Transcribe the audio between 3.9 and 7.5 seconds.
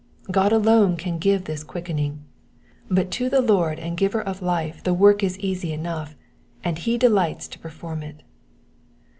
giver of life the work is easy enough, and be delights